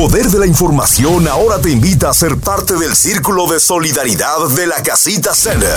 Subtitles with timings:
[0.00, 4.66] poder de la información ahora te invita a ser parte del círculo de solidaridad de
[4.66, 5.76] la Casita Center.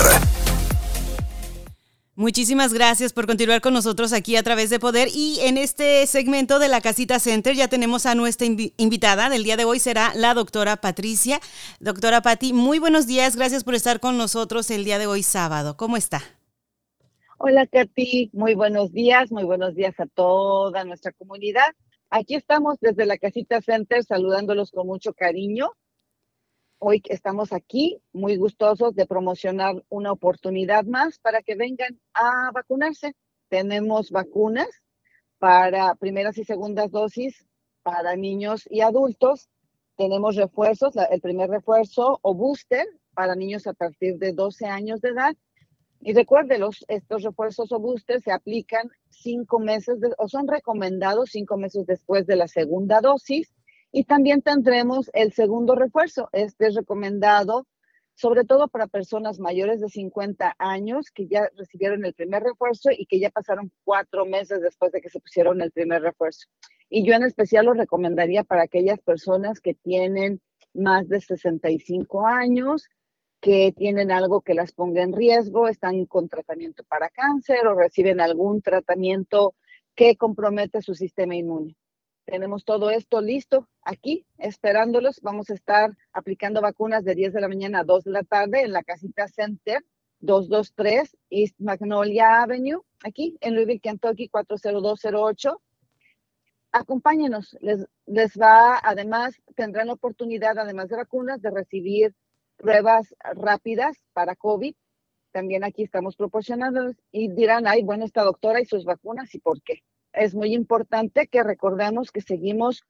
[2.15, 6.59] Muchísimas gracias por continuar con nosotros aquí a través de Poder y en este segmento
[6.59, 10.33] de la Casita Center ya tenemos a nuestra invitada del día de hoy será la
[10.33, 11.41] doctora Patricia.
[11.81, 15.75] Doctora Pati, muy buenos días, gracias por estar con nosotros el día de hoy sábado.
[15.75, 16.21] ¿Cómo está?
[17.39, 21.75] Hola Katy, muy buenos días, muy buenos días a toda nuestra comunidad.
[22.15, 25.71] Aquí estamos desde la Casita Center saludándolos con mucho cariño.
[26.77, 33.15] Hoy estamos aquí muy gustosos de promocionar una oportunidad más para que vengan a vacunarse.
[33.49, 34.67] Tenemos vacunas
[35.39, 37.47] para primeras y segundas dosis
[37.81, 39.49] para niños y adultos.
[39.97, 45.09] Tenemos refuerzos, el primer refuerzo o booster para niños a partir de 12 años de
[45.09, 45.35] edad
[46.03, 51.57] y recuerde, los, estos refuerzos o boosters se aplican cinco meses o son recomendados cinco
[51.57, 53.53] meses después de la segunda dosis.
[53.91, 56.29] Y también tendremos el segundo refuerzo.
[56.31, 57.67] Este es recomendado
[58.15, 63.05] sobre todo para personas mayores de 50 años que ya recibieron el primer refuerzo y
[63.05, 66.47] que ya pasaron cuatro meses después de que se pusieron el primer refuerzo.
[66.89, 70.41] Y yo en especial lo recomendaría para aquellas personas que tienen
[70.73, 72.87] más de 65 años,
[73.43, 78.21] que tienen algo que las ponga en riesgo, están con tratamiento para cáncer o reciben
[78.21, 79.53] algún tratamiento
[79.95, 81.75] que compromete su sistema inmune.
[82.23, 85.19] Tenemos todo esto listo aquí, esperándolos.
[85.19, 88.61] Vamos a estar aplicando vacunas de 10 de la mañana a 2 de la tarde
[88.61, 89.83] en la casita Center
[90.19, 95.61] 223 East Magnolia Avenue, aquí en Louisville, Kentucky 40208.
[96.71, 102.15] Acompáñenos, les, les va, además, tendrán la oportunidad, además de vacunas, de recibir
[102.63, 104.73] pruebas rápidas para COVID.
[105.33, 109.61] También aquí estamos proporcionándolos y dirán, ay, bueno, esta doctora y sus vacunas y por
[109.61, 109.83] qué.
[110.13, 112.83] Es muy importante que recordemos que seguimos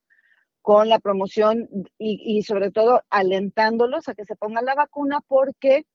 [0.61, 5.85] con la promoción y, y sobre todo alentándolos a que se pongan la vacuna porque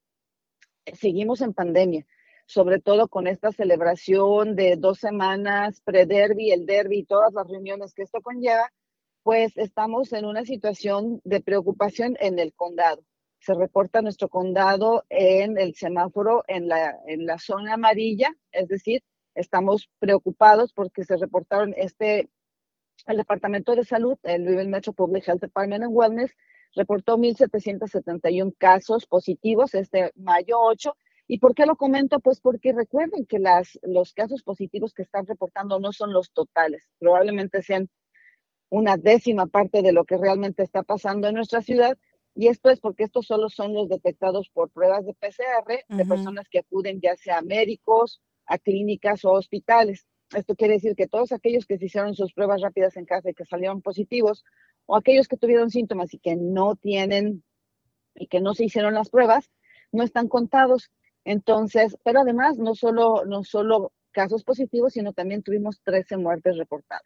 [0.95, 2.05] seguimos en pandemia,
[2.47, 7.95] sobre todo con esta celebración de dos semanas pre-derby, el derby y todas las reuniones
[7.95, 8.73] que esto conlleva,
[9.23, 13.05] pues estamos en una situación de preocupación en el condado
[13.41, 19.03] se reporta nuestro condado en el semáforo en la, en la zona amarilla, es decir,
[19.35, 22.29] estamos preocupados porque se reportaron este,
[23.07, 26.35] el Departamento de Salud, el Louisville Metro Public Health Department and Wellness,
[26.75, 30.97] reportó 1.771 casos positivos este mayo 8.
[31.29, 32.21] ¿Y por qué lo comento?
[32.21, 36.89] Pues porque recuerden que las, los casos positivos que están reportando no son los totales,
[36.99, 37.89] probablemente sean
[38.71, 41.97] una décima parte de lo que realmente está pasando en nuestra ciudad
[42.39, 46.49] y esto es porque estos solo son los detectados por pruebas de PCR de personas
[46.49, 50.07] que acuden ya sea a médicos, a clínicas o hospitales.
[50.33, 53.35] Esto quiere decir que todos aquellos que se hicieron sus pruebas rápidas en casa y
[53.35, 54.45] que salieron positivos,
[54.87, 57.43] o aquellos que tuvieron síntomas y que no tienen
[58.15, 59.51] y que no se hicieron las pruebas,
[59.91, 60.93] no están contados.
[61.25, 67.03] Entonces, pero además no solo, no solo casos positivos, sino también tuvimos 13 muertes reportadas.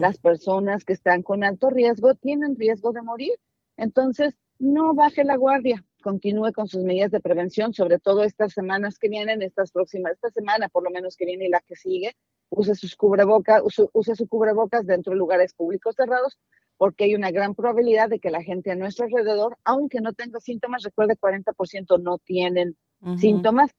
[0.00, 3.34] Las personas que están con alto riesgo tienen riesgo de morir.
[3.76, 8.96] Entonces, no baje la guardia, continúe con sus medidas de prevención, sobre todo estas semanas
[8.96, 12.14] que vienen, estas próximas, esta semana por lo menos que viene y la que sigue,
[12.48, 16.38] use sus cubrebocas, use, su cubrebocas dentro de lugares públicos cerrados,
[16.76, 20.38] porque hay una gran probabilidad de que la gente a nuestro alrededor, aunque no tenga
[20.38, 22.76] síntomas, recuerde 40% no tienen
[23.16, 23.72] síntomas,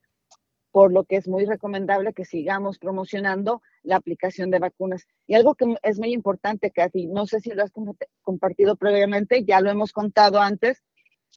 [0.74, 5.06] por lo que es muy recomendable que sigamos promocionando la aplicación de vacunas.
[5.24, 7.70] Y algo que es muy importante, Kathy, no sé si lo has
[8.22, 10.82] compartido previamente, ya lo hemos contado antes,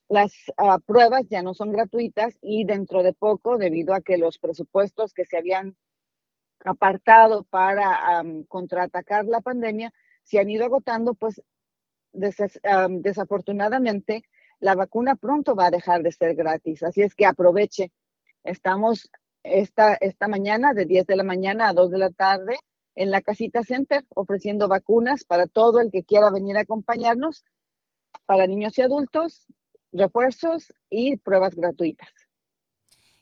[0.10, 4.40] las ah, pruebas ya no son gratuitas y dentro de poco, debido a que los
[4.40, 5.78] presupuestos que se habían
[6.66, 9.94] apartado para contraatacar la pandemia
[10.24, 11.44] se han ido agotando, pues
[12.12, 14.24] desafortunadamente
[14.60, 16.82] la vacuna pronto va a dejar de ser gratis.
[16.82, 17.92] Así es que aproveche.
[18.44, 19.12] Estamos
[19.52, 22.58] esta, esta mañana, de 10 de la mañana a 2 de la tarde,
[22.96, 27.46] en la Casita Center, ofreciendo vacunas para todo el que quiera venir a acompañarnos,
[28.26, 29.46] para niños y adultos,
[29.92, 32.10] refuerzos y pruebas gratuitas.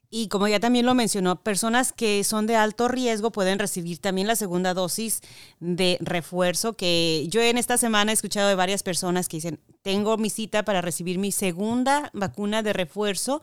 [0.10, 4.28] Y como ya también lo mencionó, personas que son de alto riesgo pueden recibir también
[4.28, 5.22] la segunda dosis
[5.60, 10.18] de refuerzo, que yo en esta semana he escuchado de varias personas que dicen, tengo
[10.18, 13.42] mi cita para recibir mi segunda vacuna de refuerzo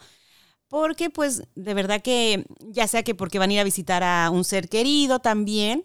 [0.72, 4.30] porque pues de verdad que ya sea que porque van a ir a visitar a
[4.30, 5.84] un ser querido también,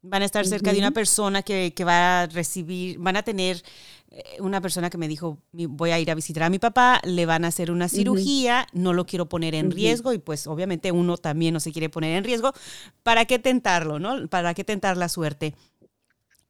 [0.00, 3.60] van a estar cerca de una persona que, va a recibir, van a tener
[4.12, 7.26] eh, una persona que me dijo, voy a ir a visitar a mi papá, le
[7.26, 11.16] van a hacer una cirugía, no lo quiero poner en riesgo y pues obviamente uno
[11.16, 12.52] también no se quiere poner en riesgo.
[13.02, 14.28] ¿Para qué tentarlo, no?
[14.28, 15.54] ¿Para qué tentar la suerte?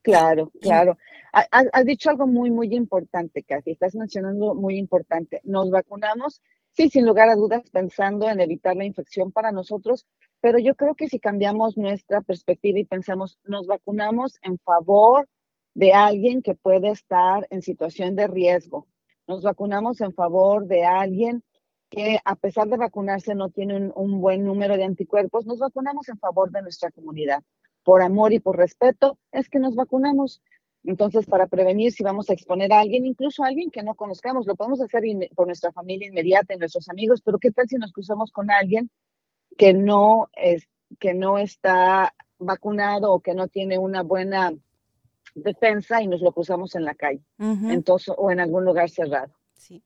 [0.02, 0.98] Claro, claro.
[1.32, 3.70] Has, dicho algo muy, muy importante, Casi.
[3.70, 5.40] Estás mencionando muy importante.
[5.44, 6.42] Nos vacunamos,
[6.78, 10.06] sí, sin lugar a dudas, pensando en evitar la infección para nosotros,
[10.40, 15.28] pero yo creo que si cambiamos nuestra perspectiva y pensamos, nos vacunamos en favor
[15.74, 18.86] de alguien que puede estar en situación de riesgo,
[19.26, 21.42] nos vacunamos en favor de alguien
[21.90, 26.18] que a pesar de vacunarse no tiene un, buen número de anticuerpos, nos vacunamos en
[26.18, 27.42] favor de nuestra comunidad
[27.82, 30.42] por amor y por respeto, es que nos vacunamos.
[30.84, 34.46] Entonces, para prevenir si vamos a exponer a alguien, incluso a alguien que no conozcamos,
[34.46, 35.02] lo podemos hacer
[35.34, 38.90] por nuestra familia inmediata, nuestros amigos, pero ¿qué tal si nos cruzamos con alguien
[39.56, 44.52] que no, es, que no está vacunado o que no tiene una buena
[45.34, 49.32] defensa y nos lo cruzamos en la calle, entonces, o en algún lugar cerrado?
[49.54, 49.82] Sí.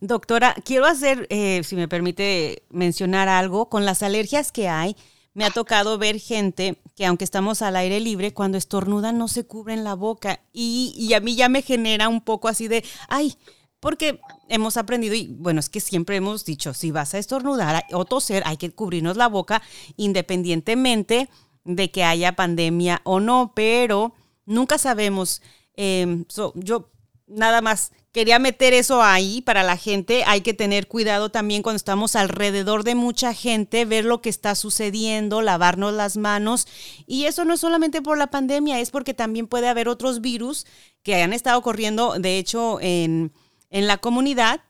[0.00, 4.96] Doctora, quiero hacer, eh, si me permite mencionar algo, con las alergias que hay
[5.34, 9.46] me ha tocado ver gente que aunque estamos al aire libre, cuando estornudan no se
[9.46, 13.34] cubren la boca y, a mí ya me genera un poco así de, ay,
[13.80, 18.04] porque hemos aprendido, y bueno, es que siempre hemos dicho, si vas a estornudar o
[18.04, 19.62] toser, hay que cubrirnos la boca
[19.96, 21.28] independientemente
[21.64, 24.14] de que haya pandemia o no, pero
[24.44, 25.42] nunca sabemos.
[25.74, 26.24] Em,
[26.54, 26.90] yo
[27.26, 30.22] nada más quería meter eso ahí para la gente.
[30.26, 34.54] Hay que tener cuidado también cuando estamos alrededor de mucha gente, ver lo que está
[34.54, 36.68] sucediendo, lavarnos las manos.
[37.06, 40.66] Y eso no es solamente por la pandemia, es porque también puede haber otros virus
[41.02, 43.32] que hayan estado corriendo, de hecho, en,
[43.70, 44.60] la comunidad,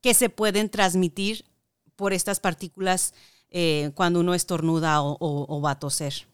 [0.00, 1.44] que se pueden transmitir
[1.96, 3.12] por estas partículas
[3.50, 6.29] eh, cuando uno estornuda o va a toser.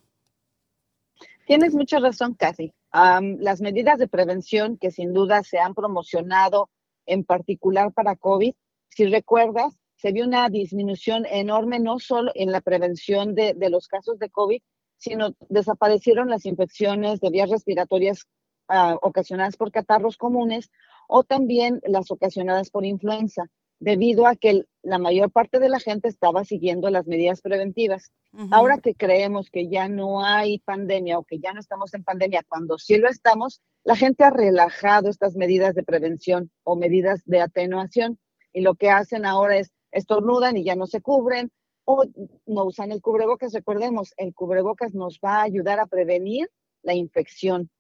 [1.47, 2.75] Tienes mucha razón, Kathy.
[2.93, 6.71] Las medidas de prevención que sin duda se han promocionado
[7.07, 8.53] en particular para COVID,
[8.89, 14.19] si recuerdas, se vio una disminución enorme no solo en la prevención de, los casos
[14.19, 14.61] de COVID,
[14.99, 18.27] sino desaparecieron las infecciones de vías respiratorias
[18.67, 20.71] ah, ocasionadas por catarros comunes
[21.07, 23.45] o también las ocasionadas por influenza
[23.79, 28.13] debido a que la mayor parte de la gente estaba siguiendo las medidas preventivas.
[28.51, 32.45] Ahora que creemos que ya no hay pandemia o que ya no estamos en pandemia,
[32.47, 37.41] cuando sí lo estamos, la gente ha relajado estas medidas de prevención o medidas de
[37.41, 38.19] atenuación
[38.53, 41.51] y lo que hacen ahora es estornudan y ya no se cubren
[41.85, 42.05] o
[42.47, 43.53] no usan el cubrebocas.
[43.53, 46.51] Recordemos, el cubrebocas nos va a ayudar a prevenir
[46.83, 47.71] la infección.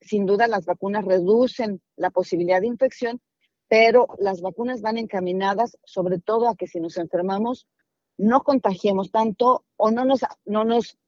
[0.00, 3.20] Sin duda, las vacunas reducen la posibilidad de infección,
[3.70, 7.68] pero las vacunas van encaminadas sobre todo a que si nos enfermamos
[8.18, 10.98] no contagiemos tanto o no nos, no nos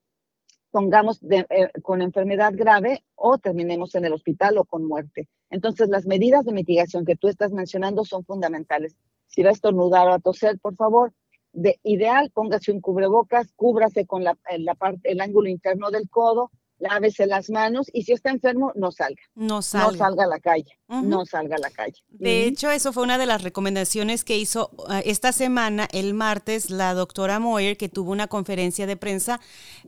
[0.71, 1.45] pongamos eh,
[1.83, 5.27] con enfermedad grave o terminemos en el hospital o con muerte.
[5.51, 8.95] Entonces, las medidas de mitigación que tú estás mencionando son fundamentales.
[9.27, 11.13] Si va a estornudar o a toser, por favor,
[11.51, 16.49] de ideal, póngase un cubrebocas, cúbrase con la, la parte, el ángulo interno del codo,
[16.83, 19.21] lávese las manos y si está enfermo, no salga.
[19.35, 19.91] No salga.
[19.91, 20.79] No salga a la calle.
[20.87, 22.03] No salga a la calle.
[22.09, 26.69] De hecho, eso fue una de las recomendaciones que hizo ah, esta semana, el martes,
[26.69, 29.39] la doctora Moyer, que tuvo una conferencia de prensa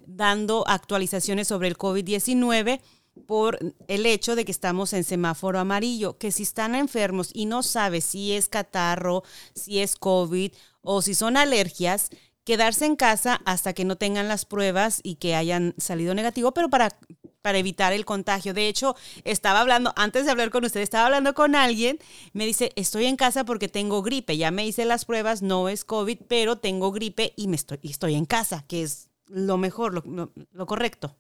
[0.08, 2.80] dando actualizaciones sobre el COVID-19
[3.28, 7.64] por el hecho de que estamos en semáforo amarillo, que si están enfermos y no
[7.64, 10.52] sabe si es catarro, si es COVID
[10.82, 12.10] o si son alergias,
[12.46, 16.70] quedarse en casa hasta que no tengan las pruebas y que hayan salido negativo, pero
[16.70, 16.98] para,
[17.42, 18.54] para evitar el contagio.
[18.54, 18.96] De hecho,
[19.26, 22.00] estaba hablando, antes de hablar con usted, estaba hablando con alguien,
[22.34, 25.84] me dice, estoy en casa porque tengo gripe, ya me hice las pruebas, no es
[25.84, 30.32] COVID, pero tengo gripe y, me estoy, estoy en casa, que es lo mejor, lo,
[30.52, 31.16] lo correcto.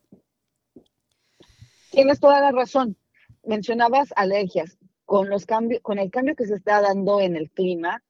[1.90, 2.98] Tienes toda la razón.
[3.44, 4.78] Mencionabas alergias.
[5.06, 8.02] Con, los cambios, con el cambio que se está dando en el clima,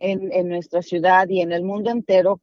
[0.00, 2.40] en, nuestra ciudad y en el mundo entero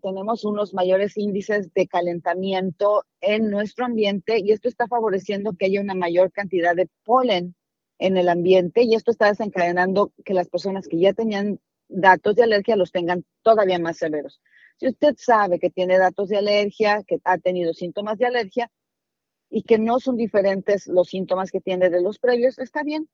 [0.00, 5.80] tenemos unos mayores índices de calentamiento en nuestro ambiente y esto está favoreciendo que haya
[5.80, 7.54] una mayor cantidad de polen
[7.98, 12.44] en el ambiente y esto está desencadenando que las personas que ya tenían datos de
[12.44, 14.40] alergia los tengan todavía más severos.
[14.76, 18.70] Si usted sabe que tiene datos de alergia, que ha tenido síntomas de alergia
[19.50, 23.08] y que no son diferentes los síntomas que tiene de los previos, está bien,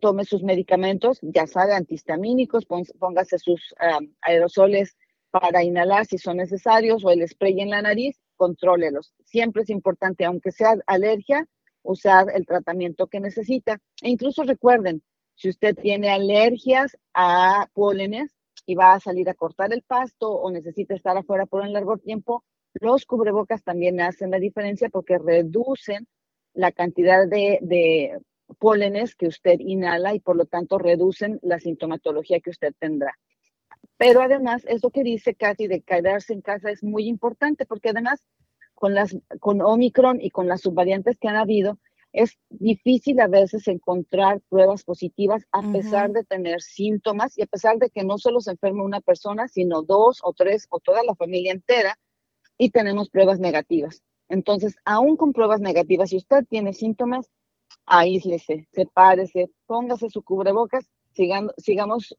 [0.00, 3.74] tome sus medicamentos, ya sabe, antihistamínicos, póngase sus
[4.20, 4.96] aerosoles
[5.30, 9.14] para inhalar si son necesarios o el spray en la nariz, contrólelos.
[9.24, 11.46] Siempre es importante, aunque sea alergia,
[11.82, 13.78] usar el tratamiento que necesita.
[14.02, 15.02] E incluso recuerden,
[15.34, 18.34] si usted tiene alergias a pólenes
[18.66, 21.98] y va a salir a cortar el pasto o necesita estar afuera por un largo
[21.98, 26.06] tiempo, los cubrebocas también hacen la diferencia porque reducen
[26.52, 28.18] la cantidad de, de
[28.58, 33.18] pólenes que usted inhala y por lo tanto reducen la sintomatología que usted tendrá.
[33.96, 38.26] Pero además, eso que dice Katy de quedarse en casa es muy importante porque además
[38.74, 41.78] con las con Omicron y con las subvariantes que han habido,
[42.12, 47.78] es difícil a veces encontrar pruebas positivas a pesar de tener síntomas y a pesar
[47.78, 51.14] de que no solo se enferma una persona, sino dos o tres o toda la
[51.14, 51.98] familia entera
[52.58, 54.02] y tenemos pruebas negativas.
[54.28, 57.30] Entonces, aún con pruebas negativas, si usted tiene síntomas,
[57.86, 62.16] aíslese, sepárese, póngase su cubrebocas, sigamos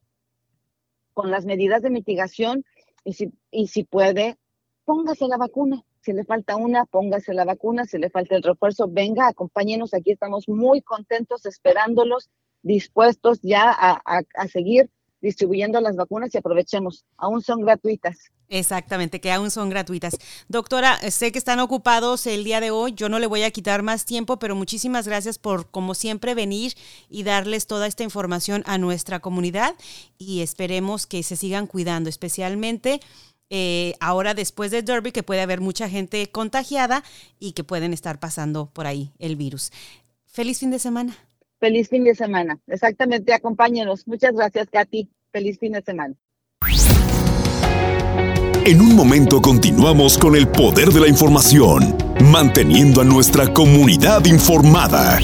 [1.13, 2.63] con las medidas de mitigación
[3.03, 4.37] y si, y si puede,
[4.85, 5.83] póngase la vacuna.
[6.01, 7.85] Si le falta una, póngase la vacuna.
[7.85, 9.93] Si le falta el refuerzo, venga, acompáñenos.
[9.93, 12.29] Aquí estamos muy contentos, esperándolos,
[12.61, 14.89] dispuestos ya a, a seguir
[15.21, 17.05] distribuyendo las vacunas y aprovechemos.
[17.17, 18.31] Aún son gratuitas.
[18.50, 20.17] Exactamente, que aún son gratuitas.
[20.47, 23.83] Doctora, sé que están ocupados el día de hoy, yo no le voy a quitar
[23.83, 26.74] más tiempo, pero muchísimas gracias por, como siempre, venir
[27.09, 29.75] y darles toda esta información a nuestra comunidad
[30.17, 33.01] y esperemos que se sigan cuidando, especialmente
[33.50, 37.03] eh, ahora después de Derby, que puede haber mucha gente contagiada
[37.39, 39.71] y que pueden estar pasando por ahí el virus.
[40.25, 41.26] Feliz fin de semana.
[41.59, 42.59] Feliz fin de semana.
[42.67, 44.07] Exactamente, acompáñenos.
[44.07, 45.09] Muchas gracias, Katy.
[45.31, 46.15] Feliz fin de semana.
[48.65, 51.95] En un momento continuamos con el poder de la información,
[52.31, 55.19] manteniendo a nuestra comunidad informada.